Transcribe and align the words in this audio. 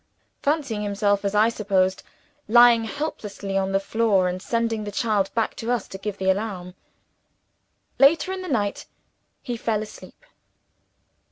fancying 0.41 0.81
himself 0.81 1.23
(as 1.23 1.35
I 1.35 1.49
suppose), 1.49 1.95
lying 2.47 2.85
helpless 2.85 3.43
on 3.43 3.71
the 3.71 3.79
floor, 3.79 4.27
and 4.27 4.41
sending 4.41 4.83
the 4.83 4.91
child 4.91 5.31
back 5.35 5.53
to 5.57 5.69
us 5.71 5.87
to 5.89 5.99
give 5.99 6.17
the 6.17 6.31
alarm. 6.31 6.73
Later 7.99 8.31
in 8.33 8.41
the 8.41 8.47
night 8.47 8.87
he 9.43 9.55
fell 9.55 9.83
asleep. 9.83 10.25